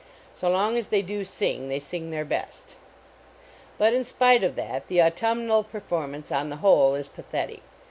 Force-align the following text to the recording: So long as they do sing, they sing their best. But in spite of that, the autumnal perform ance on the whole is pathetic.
So 0.33 0.49
long 0.49 0.77
as 0.77 0.87
they 0.87 1.03
do 1.03 1.23
sing, 1.23 1.69
they 1.69 1.77
sing 1.77 2.09
their 2.09 2.25
best. 2.25 2.75
But 3.77 3.93
in 3.93 4.03
spite 4.03 4.43
of 4.43 4.55
that, 4.55 4.87
the 4.87 4.99
autumnal 4.99 5.63
perform 5.63 6.15
ance 6.15 6.31
on 6.31 6.49
the 6.49 6.55
whole 6.55 6.95
is 6.95 7.07
pathetic. 7.07 7.61